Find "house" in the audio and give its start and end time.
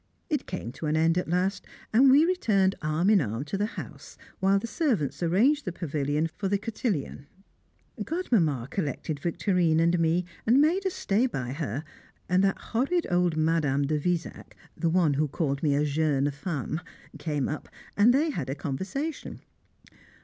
3.77-4.17